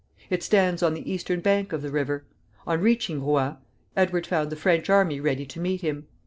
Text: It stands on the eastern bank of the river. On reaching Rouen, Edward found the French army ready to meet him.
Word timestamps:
It 0.31 0.41
stands 0.41 0.81
on 0.81 0.95
the 0.95 1.11
eastern 1.11 1.41
bank 1.41 1.71
of 1.71 1.83
the 1.83 1.91
river. 1.91 2.25
On 2.65 2.81
reaching 2.81 3.23
Rouen, 3.23 3.57
Edward 3.95 4.25
found 4.25 4.49
the 4.49 4.55
French 4.55 4.89
army 4.89 5.19
ready 5.19 5.45
to 5.45 5.59
meet 5.59 5.81
him. 5.81 6.07